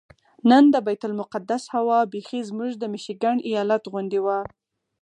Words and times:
نن 0.49 0.63
د 0.73 0.75
بیت 0.87 1.01
المقدس 1.09 1.63
هوا 1.75 1.99
بیخي 2.13 2.39
زموږ 2.49 2.71
د 2.77 2.83
میشیګن 2.93 3.37
ایالت 3.49 3.83
غوندې 3.91 4.19
وه. 4.25 4.39